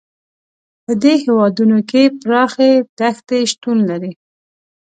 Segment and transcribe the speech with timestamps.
[0.85, 4.13] په دې هېوادونو کې پراخې دښتې شتون لري.